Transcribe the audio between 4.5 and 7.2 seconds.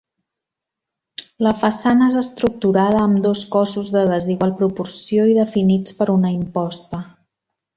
proporció i definits per una imposta.